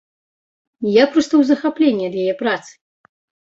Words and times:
Я 0.91 1.03
проста 1.17 1.33
ў 1.41 1.51
захапленні 1.51 2.03
ад 2.13 2.19
яе 2.25 2.35
працы! 2.43 2.71